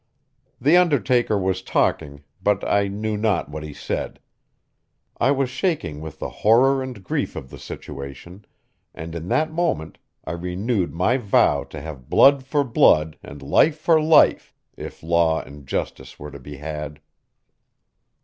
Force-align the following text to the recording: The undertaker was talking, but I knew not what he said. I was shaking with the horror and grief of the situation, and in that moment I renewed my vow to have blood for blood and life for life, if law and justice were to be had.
The 0.59 0.77
undertaker 0.77 1.37
was 1.37 1.61
talking, 1.61 2.23
but 2.41 2.67
I 2.67 2.87
knew 2.87 3.15
not 3.15 3.49
what 3.49 3.61
he 3.61 3.71
said. 3.71 4.19
I 5.19 5.29
was 5.29 5.47
shaking 5.51 6.01
with 6.01 6.17
the 6.17 6.27
horror 6.41 6.81
and 6.81 7.03
grief 7.03 7.35
of 7.35 7.51
the 7.51 7.59
situation, 7.59 8.45
and 8.95 9.13
in 9.13 9.27
that 9.27 9.51
moment 9.51 9.99
I 10.25 10.31
renewed 10.31 10.91
my 10.91 11.17
vow 11.17 11.65
to 11.65 11.79
have 11.79 12.09
blood 12.09 12.43
for 12.43 12.63
blood 12.63 13.19
and 13.21 13.43
life 13.43 13.77
for 13.77 14.01
life, 14.01 14.55
if 14.75 15.03
law 15.03 15.43
and 15.43 15.67
justice 15.67 16.17
were 16.17 16.31
to 16.31 16.39
be 16.39 16.57
had. 16.57 16.99